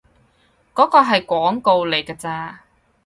[0.73, 2.61] 嗰個係廣告嚟㗎咋